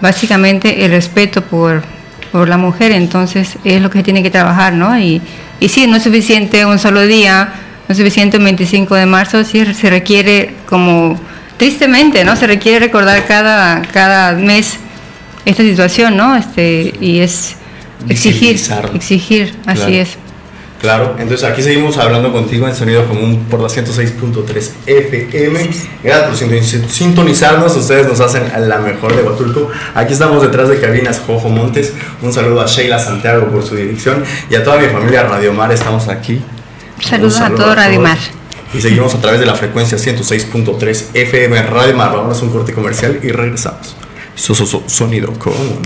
básicamente 0.00 0.84
el 0.84 0.90
respeto 0.90 1.40
por, 1.42 1.82
por 2.32 2.48
la 2.48 2.58
mujer, 2.58 2.90
entonces 2.90 3.56
es 3.64 3.80
lo 3.80 3.88
que 3.88 3.98
se 3.98 4.04
tiene 4.04 4.22
que 4.22 4.30
trabajar, 4.30 4.72
¿no? 4.72 4.98
Y, 4.98 5.22
y 5.60 5.68
sí, 5.68 5.86
no 5.86 5.96
es 5.96 6.02
suficiente 6.02 6.66
un 6.66 6.80
solo 6.80 7.06
día, 7.06 7.52
no 7.88 7.92
es 7.92 7.96
suficiente 7.96 8.38
un 8.38 8.44
25 8.44 8.94
de 8.96 9.06
marzo, 9.06 9.44
sí 9.44 9.64
se 9.72 9.88
requiere 9.88 10.56
como, 10.66 11.18
tristemente, 11.56 12.24
¿no? 12.24 12.34
Se 12.34 12.48
requiere 12.48 12.80
recordar 12.80 13.24
cada, 13.26 13.82
cada 13.92 14.32
mes 14.32 14.78
esta 15.44 15.62
situación, 15.62 16.16
¿no? 16.16 16.34
Este, 16.34 16.92
y 17.00 17.20
es 17.20 17.54
exigir, 18.08 18.60
exigir, 18.94 19.54
así 19.66 19.96
es. 19.96 20.18
Claro, 20.82 21.14
entonces 21.16 21.48
aquí 21.48 21.62
seguimos 21.62 21.96
hablando 21.96 22.32
contigo 22.32 22.66
en 22.66 22.74
Sonido 22.74 23.06
Común 23.06 23.46
por 23.48 23.60
la 23.60 23.68
106.3 23.68 24.70
FM. 24.84 25.70
Gracias 26.02 26.42
por 26.42 26.90
sintonizarnos, 26.90 27.76
ustedes 27.76 28.08
nos 28.08 28.18
hacen 28.18 28.50
la 28.68 28.78
mejor 28.78 29.14
de 29.14 29.22
Huatulco. 29.22 29.70
Aquí 29.94 30.12
estamos 30.12 30.42
detrás 30.42 30.68
de 30.68 30.80
cabinas 30.80 31.22
Jojo 31.24 31.48
Montes. 31.48 31.92
Un 32.20 32.32
saludo 32.32 32.62
a 32.62 32.66
Sheila 32.66 32.98
Santiago 32.98 33.46
por 33.46 33.64
su 33.64 33.76
dirección 33.76 34.24
y 34.50 34.56
a 34.56 34.64
toda 34.64 34.78
mi 34.78 34.88
familia 34.88 35.22
Radio 35.22 35.52
Mar, 35.52 35.70
estamos 35.70 36.08
aquí. 36.08 36.42
Saludos 37.00 37.40
a 37.40 37.50
todo 37.50 37.76
Radio 37.76 38.00
Mar. 38.00 38.18
Y 38.74 38.80
seguimos 38.80 39.14
a 39.14 39.20
través 39.20 39.38
de 39.38 39.46
la 39.46 39.54
frecuencia 39.54 39.96
106.3 39.96 41.04
FM 41.14 41.62
Radio 41.62 41.94
Mar. 41.94 42.10
Vamos 42.12 42.42
a 42.42 42.44
un 42.44 42.50
corte 42.50 42.72
comercial 42.72 43.20
y 43.22 43.28
regresamos. 43.28 43.94
sonido 44.34 45.32
común. 45.34 45.78